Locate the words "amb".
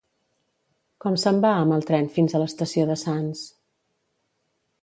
1.57-1.77